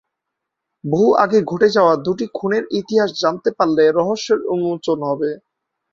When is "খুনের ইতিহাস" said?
2.33-3.09